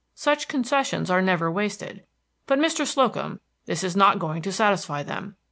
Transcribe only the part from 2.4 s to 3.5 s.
But, Mr. Slocum,